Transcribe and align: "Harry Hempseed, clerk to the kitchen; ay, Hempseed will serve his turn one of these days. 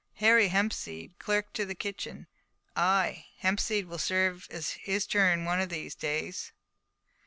"Harry 0.15 0.47
Hempseed, 0.49 1.11
clerk 1.19 1.53
to 1.53 1.63
the 1.63 1.75
kitchen; 1.75 2.25
ay, 2.75 3.27
Hempseed 3.43 3.85
will 3.85 3.99
serve 3.99 4.47
his 4.49 5.05
turn 5.05 5.45
one 5.45 5.61
of 5.61 5.69
these 5.69 5.93
days. 5.93 6.53